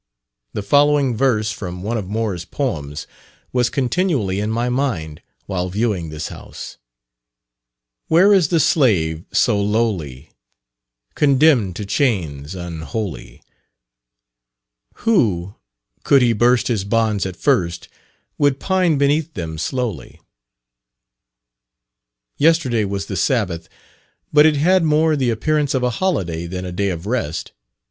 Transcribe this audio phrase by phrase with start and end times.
[0.53, 3.05] The following verse from one of Moore's poems
[3.53, 6.77] was continually in my mind while viewing this house:
[8.07, 10.31] "Where is the slave, so lowly,
[11.13, 13.43] Condemn'd to chains unholy,
[15.05, 15.53] Who,
[16.01, 17.87] could he burst His bonds at first,
[18.39, 20.19] Would pine beneath them slowly?"
[22.37, 23.69] Yesterday was the Sabbath,
[24.33, 27.51] but it had more the appearance of a holiday than a day of rest.